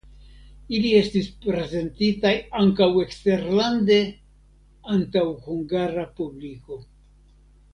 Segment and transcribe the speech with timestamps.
[0.75, 3.99] Ili estis prezentitaj ankaŭ eksterlande
[4.97, 6.81] antaŭ hungara publiko.